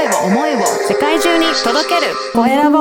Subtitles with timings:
[0.00, 2.78] 声を、思いを世界中に届けるコエラボ。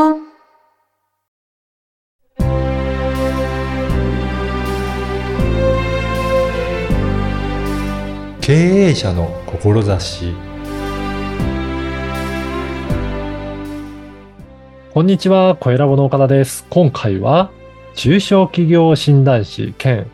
[8.39, 10.33] 経営者の志
[14.93, 16.65] こんにちは、コエラボの岡田です。
[16.69, 17.51] 今回は、
[17.95, 20.09] 中小企業診断士兼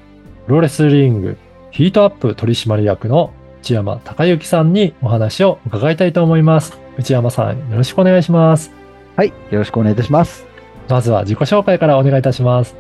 [0.48, 1.38] プロレスリング
[1.70, 3.32] ヒートアップ取締役の
[3.66, 6.80] 内山隆之さんにお話を伺いたいと思います。
[7.00, 8.72] 内山さん、よろしくお願いします。
[9.16, 9.30] はい。
[9.30, 10.46] よろしくお願いいたします。
[10.88, 12.76] まずは自己紹介からお願いいたします。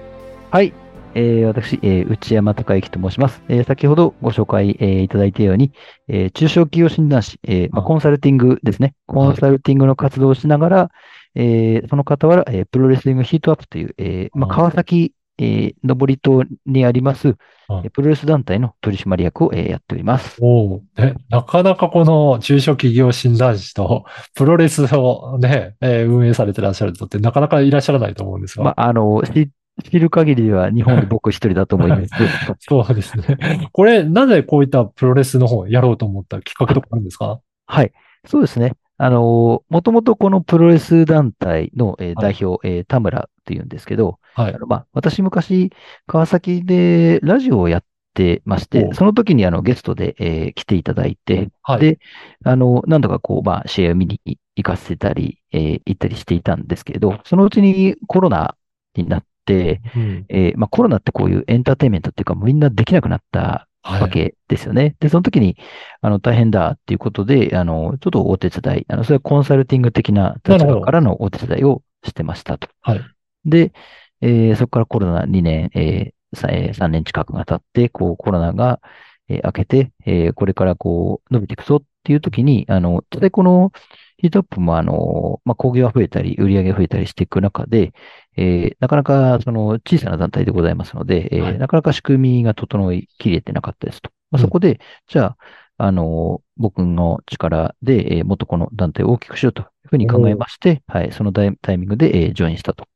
[0.52, 0.76] はい。
[1.16, 3.42] えー私、えー内山隆之と申します。
[3.50, 5.72] えー先ほどご紹介、えーいただいたように、
[6.08, 8.94] えー中小企業診断士、えーまあ、あコンサルティングですね。
[9.08, 10.90] コンサルティングの活動をしながら、
[11.34, 17.36] えーその傍ら、えープロレスリングヒートアップという、えーまあ、あ川崎、えー登戸にあります、
[17.68, 20.38] あえープロレス団体の取締役を、えーやっております。
[20.42, 28.64] おお、ね、なかなかこの中小企業診断士と プロレスをね、えー運営されてらっしゃる人ってなかなかいらっしゃらないと思うんですが。
[28.66, 29.50] まあ、あの、知
[29.84, 32.08] 知る限りでは日本で僕一人だと思います。
[32.62, 33.70] そうですね。
[33.74, 37.42] これ、なぜこういったプロレスの方をやろうと思ったきっかけとかあるんですか？
[37.68, 37.92] はい。
[38.26, 38.72] そうですね。
[38.98, 44.58] あの、もともとこのプロレス団体の、えーはい代表、えー田村っていうんですけど、はいあ。
[44.58, 45.72] のまあ、私昔、
[46.08, 51.80] 川崎でラジオをやってましてお、その時にあのゲストで、えー来ていただいて、はい。
[51.80, 52.00] で、
[52.46, 54.22] あの、何度かこう、まあ、試合を見に
[54.56, 58.56] 行かせたり、えー行ったりしていたんですけど、そのうちにコロナ
[58.96, 63.65] になって、うんえーまあ、コロナってこういうエンターテインメントっていうか、みんなできなくなったはい
[63.98, 64.96] わけですよね。
[65.00, 65.58] で、その時に、
[66.02, 72.70] あの、大変だっていうことで、あの、ちょっとお手伝い、あの、それはコンサルティング的な立場からのお手伝いをしてましたと。
[72.82, 73.08] はい。
[73.46, 73.74] で、
[74.22, 78.82] えーそこからコロナ2年、えーさえー3年近くが経って、こう、コロナが、
[79.30, 83.72] えー明けて、えーこれからこう、伸びていくぞっていう時に、あの、実際この
[84.18, 87.94] ヒートアップも、あの、まあ、工業が増えたり、売り上げが増えたりしていく中で、
[88.38, 91.60] えーなかなか、その、小さな団体でございますので、えーはい。
[91.60, 94.12] なかなか仕組みが整いきれてなかったですと。
[94.32, 94.44] まあ、うん。
[94.44, 95.38] そこで、じゃあ、
[95.78, 102.88] あの、僕の力で、えーもっとこの団体を大きくしようというふうに考えまして、はい、そのタイタイミングで、えージョインしたと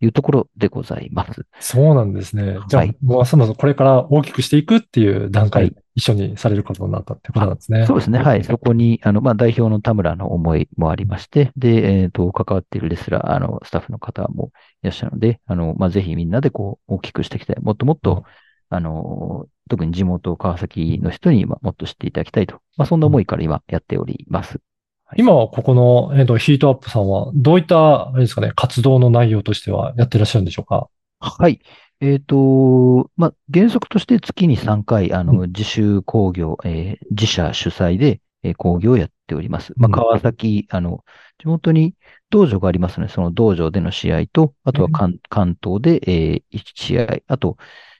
[0.00, 1.46] いうところでございます。
[1.60, 2.58] そうなんですね。
[2.68, 7.84] じゃあ、はいもうそもそもこれから大きくしていくっていう段階、はい一緒にされることになったってことなんですね。
[7.84, 8.20] そうですね。
[8.20, 8.44] はい。
[8.44, 17.56] そこに、あの、まあ、代表の田村の思いもありまして、で、えっ、と、関わっているレスラー、あの、スタッフの方もいらっしゃるので、あの、まあ、ぜひみんなでこう、大きくしていきたい。
[17.60, 18.24] もっともっうんと、
[18.70, 22.60] あの、特に地元川崎の人に、まあ、もっと知っていただきたいと。
[22.76, 24.60] まあ、そんな思いから今やっております。
[25.16, 30.88] 今はここの、えっと、ヒートアップさんはどういった、あれですかね、活動の内容としてはやってらっしゃるんでしょうか？
[31.20, 31.60] はい。
[32.00, 39.72] えっ、と、まあ、原則として月に3回、あうの、自主工業、えー自社主催で、えー工業をやっております。
[39.76, 39.92] まあ、うん。
[39.92, 41.04] 川崎、あの、
[41.38, 41.94] 地元に
[42.30, 47.56] 道場がありますので、その道場での試合と、あとは関関東で、えー1試合、あと、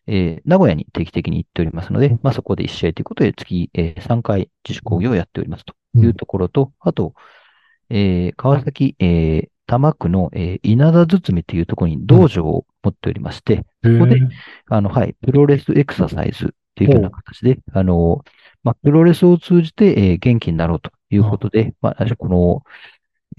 [0.06, 5.74] えー名古屋に定期的に行っておりますので、まあ、そこで1試合ということで、月、えー3回自主工業をやっておりますと
[6.06, 7.14] いうところと、あと、
[7.90, 14.20] えー川崎、えー多摩区の、えー稲田堤というところに道場を持っておりまして、ここで
[14.68, 18.24] あの、はい、プロレスエクササイズっていうような形で、あの、
[18.62, 22.62] まあ、プロレスを通じて、えー元気になろうということで、まあ、この、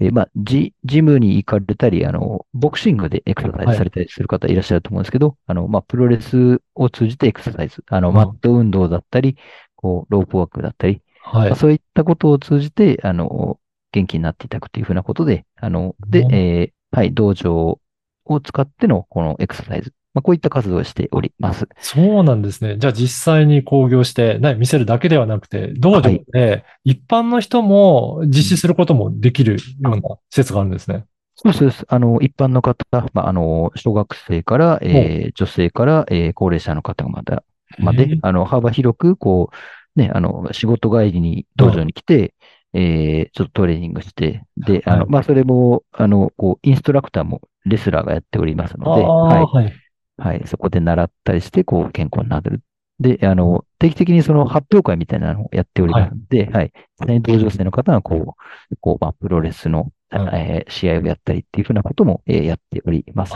[0.00, 8.14] えーまあ、ジ、ジムに行かれたり、あの、ボクシングでエクササイズされたりする方いらっしゃると思うんですけど、あの、まあ、プロレスを通じてエクササイズ、あの、うん。
[8.14, 9.36] マット運動だったり、
[9.76, 11.56] こう、ロープワークだったり、はいまあ。
[11.56, 13.58] そういったことを通じて、あの、
[13.92, 17.80] 元気になっていただくというふうなことで、あの、でう、んえーはい、道場
[18.24, 21.68] を使ってのこのエクササイズ、まあ、こういった活動をしております。
[21.80, 22.76] そうなんですね。
[22.78, 29.58] じゃあ実際に興行して、ね、見せるだけではなくて、道場で一般の人も実施することもできるよ
[29.92, 29.96] うな
[30.30, 31.04] 施設があるんですね。
[31.36, 31.84] そうです。
[31.88, 37.38] あの、一般の方、まあ、あの、小学生から、えー女性から、えー高齢者の方まで、
[37.78, 39.56] まであの、幅広く、こう、
[39.96, 42.34] ね、あの、仕事帰りに道場に来て、
[42.72, 49.46] えーちょっとトレーニングして、で、あの、はいまあ、それも、あの、こう、インストラクターもレスラーがやっておりますので、あはいあ、。
[49.46, 49.72] はい。
[50.18, 50.46] はい。
[50.46, 52.62] そこで習ったりして、こう、健康になる。
[53.00, 56.72] で、あの、定期的にその発表会みたいなのをやっておりますので、はい。
[57.00, 58.36] 実際に同情生の方は、こ
[58.70, 63.34] う、こう、まあ、プロレスの、うんえー試合をやったりっていうふうなことも、えーやっております。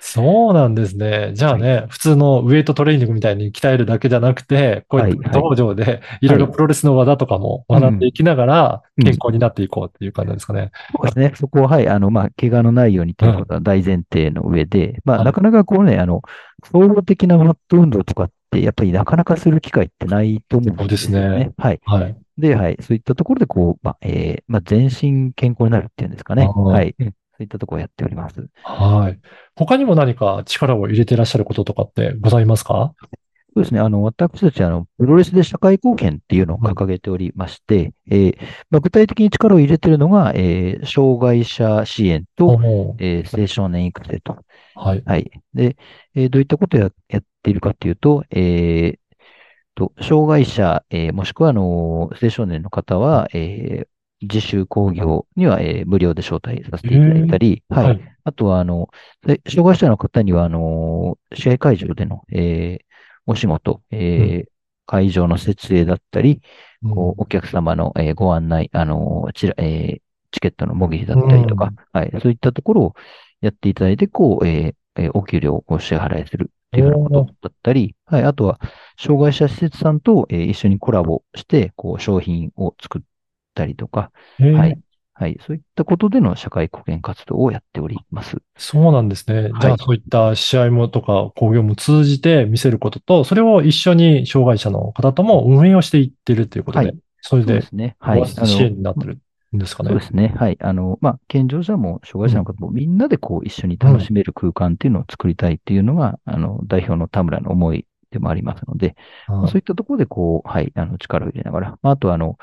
[0.00, 1.32] そうなんですね。
[1.34, 10.70] じゃあね、普通のウェイトトレーニングみたいに鍛えるだけじゃなくて、こういったはい道場でいろいろプロレスの技とかも学んでいきながらうん健康になっていこうっていう感じですかね。
[10.92, 11.32] そうですね。
[11.34, 11.88] そこは、はい。
[11.88, 16.22] あの、まあ、怪我のないようにということは大前提の上で、まあ、はいなかなかこうね、あの、
[16.70, 21.52] 総合的なマット運動とかって、やっぱりなかなかする機会ってないと思うんですよそうですね。
[21.56, 21.80] はい。
[21.84, 22.25] はい。
[22.38, 22.76] で、はい。
[22.82, 26.46] そういったところで、こう、まあ、えーまあ、全身健康になるっていうんですかね。
[26.46, 26.94] はい。
[26.98, 28.46] うんそういったところをやっております。
[28.62, 29.20] はい。
[29.56, 32.94] 他にも何か力を入れていらっしゃることとかってございますか？
[33.54, 33.80] そうですね。
[33.80, 38.38] あの、私たち、あの、プロレスで社会貢献っていうのを掲げておりまして、えー
[38.70, 42.58] まあ、具体的に力を入れているのが、えー障害者支援と、
[42.98, 44.38] えー青少年育成と。
[44.74, 45.02] はい。
[45.04, 45.30] はい。
[45.52, 45.76] で、
[46.14, 48.98] えーどういったことをややっているかっていうと、えー
[49.76, 53.88] と、障害者、えーもしくは、あの、青少年の方は、えー
[54.22, 57.86] 自習工業には、えー無料で招待させていただいたり、はい。
[57.88, 58.00] はい。
[58.24, 58.88] あとは、あの、
[59.26, 62.86] で障害者の方には、あの、試合会場での、えー
[63.28, 64.50] お仕事、えー
[64.88, 66.40] 会場の設営だったり、
[66.88, 70.02] こうお客様の、えーご案内、あの、チラ、えー
[70.32, 72.94] チケットの模擬だったりとか、はい、そういったところを
[73.40, 78.58] やっていただいて、こう、えーえーお給料をお支払いするっていうようなことだったり、はい、あとは、
[78.98, 83.02] 障害者施設さんと、えー一緒にコラボして、こう、商品を作っ
[83.54, 84.78] たりとか、はい。
[85.14, 85.38] はい。
[85.46, 88.36] そういったことでの社会貢献活動をやっております。
[88.58, 89.48] そうなんですね。
[89.48, 97.96] じゃあ、はいそういった試合もとか工業も通じて見せることと、それを一緒に障害者の方とも運営をしていってるということで、はいそれでですね。
[97.98, 98.20] はい。
[98.20, 99.18] ご支援になってる
[99.54, 99.90] んですかね。
[99.90, 100.34] そうですね。
[100.36, 100.56] はい。
[100.60, 108.96] あの、まあ、健常者も障害者の方もみんなでこう一緒に楽しめる空間っていうのを作りたいっていうのが、あの、代表の田村の思いでもありますので、
[109.40, 112.38] まあそういったところでこう、はい、あの、力を入れながら、まあ、あとはあの、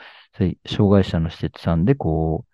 [0.67, 2.45] 障害者の施設さんでこ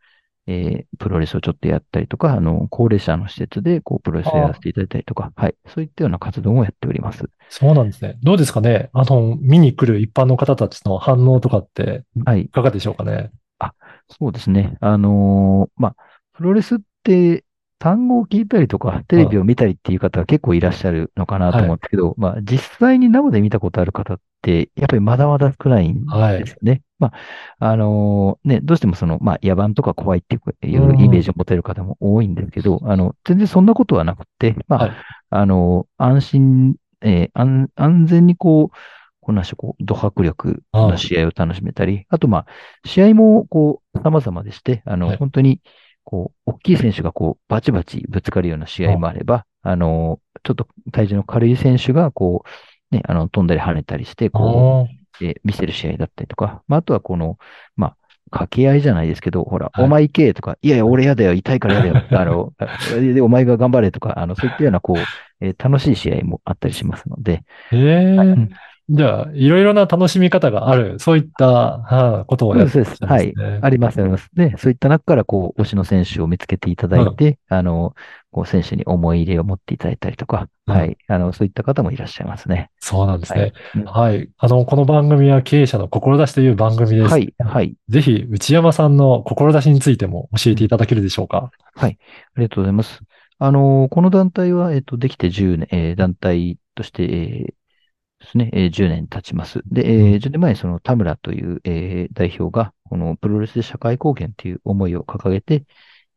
[0.48, 5.56] う、えープロレスをちょっとやったりとか、あの、高齢者の施設でこう、プロレスをやらせていただいたりとか、はい。
[5.68, 7.26] そういったような活動をやっております。
[7.50, 8.18] そうなんですね。
[8.22, 12.50] どうですかねあの、見に来る一般の方たちの反応とかって、はいい。
[12.52, 13.32] かがでしょうかね
[14.10, 14.78] そうですね。
[14.82, 15.96] あのーまあ、
[16.34, 17.46] プロレスって
[17.80, 26.82] 単語を聞いたりとか、テレビを見たりっていう方が結構いらっしゃるのかなと思うんですけど、まあ、実際に生で見たことある方って、やっぱりまだまだ少ないんはいですよね。
[27.00, 27.14] ま
[27.60, 34.92] あ、あのーね、どうしてもその、まあ、野蛮とか怖いっていううんイメージを持てる方も多いんですけど、あの、全然そんなことはなくて、まあ、はい。
[35.30, 38.78] あのー安心、えー安、安全にこう、
[39.22, 42.46] こんなしこう、ド迫力の試合を楽しめたり、あとまあ、
[42.88, 45.18] 試合もこう、様々でして、あの、はい。
[45.18, 45.62] 本当に、
[46.10, 52.44] こう、大きい選手がこう、バチバチぶつかるような試合もあれば、あの、ちょっと体重の軽い選手がこ
[52.92, 55.42] う、ね、あの、飛んだり跳ねたりして、こあう、えー。
[55.44, 57.38] 見せる試合だったりとか、まあ、あとはこの、
[57.76, 57.98] まあ、
[58.32, 59.86] 掛け合いじゃないですけど、ほら、はい。
[59.86, 62.54] お前行けとか、いやいや、俺やだよ、痛いからやだよ、 あの、
[63.14, 67.80] で、お前が頑張れとか、あの、そういったような、こう、えー楽しい試合もあったりしますので、ーへ
[68.32, 68.50] え、うん
[68.92, 73.02] じゃあ、いろいろな楽しみ方がある、そういった、はあことをやってそうです。
[73.02, 73.34] るんはい。
[73.62, 74.30] あります、あります。
[74.34, 77.94] で、そういった中から、こう、推しの選手を見つけていただいて、あの、
[78.32, 80.98] こう、選手に思い入れを持っていただいたりとか、うんはい。
[81.08, 82.72] あの、そういった方もいらっしゃいますね。
[82.80, 83.54] そうなんですね。
[83.86, 84.30] ははい。
[84.38, 87.12] あの、この番組は経営者の志という番組です。
[87.12, 87.76] はい、はい。
[87.90, 91.52] ぜひ、内山さんの志についても教えていただけるでしょうか？
[91.76, 91.98] あり
[92.44, 93.02] がとうございます。
[93.40, 97.59] あの、この団体は、えっと、できて10年、えー団体として、えー
[98.30, 99.62] ですね、えー10年経ちます。
[99.66, 105.66] で、えーうん10年前にその田村という、えー代表が、このプロレスで社会貢献という思いを掲げて、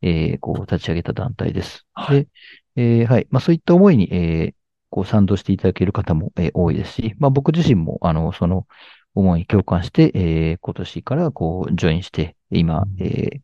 [0.02, 1.86] えーこう立ち上げた団体です。
[1.94, 2.28] はい
[2.76, 3.26] で、えーはい。
[3.30, 4.54] まあ、そういった思いに、えー
[4.90, 8.66] こう賛同していただける方も、えー多いですし、まあ、僕自身も、あの、その
[9.14, 13.40] 思いに共感して、えー今年からこう、ジョインして、今、うんえー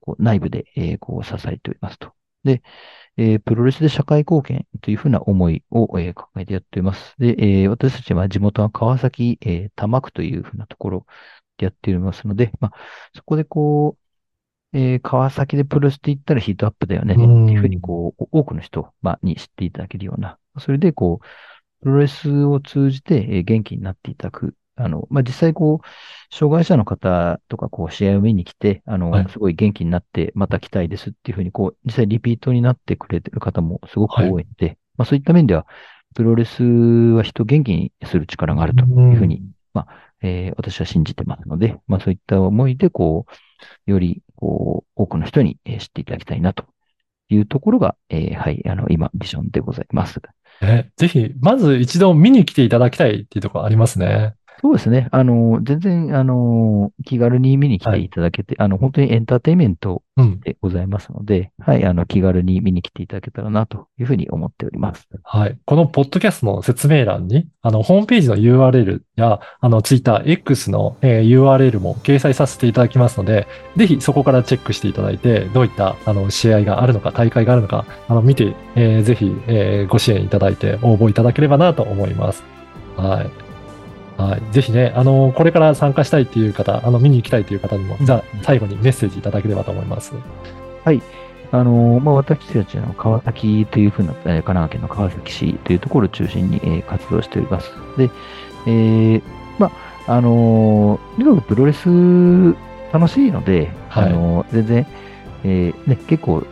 [0.00, 2.12] こう内部で、えーこう支えておりますと。
[2.44, 2.62] で、
[3.18, 7.14] えープロレスで社会貢献というふうな思いを、えー掲げてやっております。
[7.18, 11.06] で、えー私たちは地元は川崎、えー多摩区というふうなところ
[11.58, 12.78] でやっておりますので、まあ、
[13.16, 13.98] そこでこ
[14.74, 21.26] う、えー川崎でプロレスって言ったらヒートアップだよねっていうふうに、こう、多くの人、まあ、に知っていただけるような、それでこう、
[21.82, 24.56] プロレスを通じて、えー元気になっていただく。
[24.76, 35.66] あの、まあ、実際こう、障害者の方とか、こう、試合を見に来て、あの、はいすごい元気になって、また来たいですっていうふうに、こう、実際リピートになってくれてる方もすごく多いので、まあ、そういった面では、
[36.14, 39.42] プロレスは人を元気にする力があるというふうに、
[39.74, 39.88] まあ、
[40.22, 43.26] えー私は信じてますので、まあ、そういった思いで、こ
[43.86, 46.64] う、より、こう、多くの人にえー知っていただきたいなと
[47.28, 50.20] いうところが、えーはい、あの、今、ビジョンでございます。
[50.60, 54.34] ねぜひ、まず一度見に来ていただきたいっていうところありますね。
[54.62, 55.08] そうですね。
[55.10, 60.40] あの、全然、あの、気軽に見に来ていただけて、あの、本当にエンターテインメントうん。
[60.40, 65.08] でございますので、はい、あの、気軽に見に来ていただけたらな、というふうに思っております。
[65.24, 65.58] はい。
[65.64, 82.44] このポッドキャストの説明欄に、あの、ホームページの URL や、あの、Twitter、X の、えー URL も掲載させていただきますので、ぜひそこからチェックしていただいて、どういった、あの、試合があるのか、大会があるのか、あの、見て、えーぜひ、えーご支援いただいて、応募いただければなと思います。
[82.96, 83.51] はい。
[84.16, 84.42] はい。
[84.52, 90.12] ぜひね、あの、これから参加したいっていう方、あの、見に行きたいという方にも、うんじゃあ、最後にメッセージいただければと思います。
[91.54, 97.70] あの、まあ、私たちの川崎というふうな、えー神奈川県の川崎市というところを中心に、えー活動しております。
[97.98, 98.10] で、
[98.66, 99.22] えー
[99.58, 99.70] ま
[100.06, 101.88] あ、あのーとにかくプロレス
[102.92, 104.86] 楽しいので、はいあのー全然、
[105.44, 106.42] えーね、結構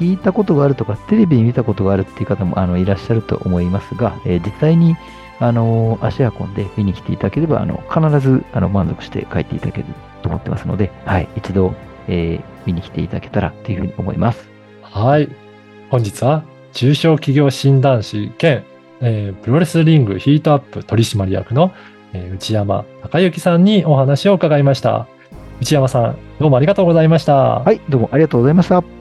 [0.00, 4.96] 聞いたことがあるとか、テレビで見たことがあるっていう方もあのいらっしゃると思いますが、えー実際に
[5.38, 9.86] あのー足運んで見に来ていただければ、あの必ずあの満足して帰っていただける
[10.22, 11.74] と思ってますので、はい、一度、
[12.08, 14.48] えー見に来ていただけたらというふうに思います。
[14.82, 15.28] はい。
[15.90, 18.64] 本日は、中小企業診断士兼、
[19.00, 21.72] えープロレスリングヒートアップ取締役の、
[22.14, 25.06] えー内山隆之さんにお話を伺いました。
[25.60, 27.60] 内山さん、どうもありがとうございました。
[27.60, 28.99] はい、どうもありがとうございました。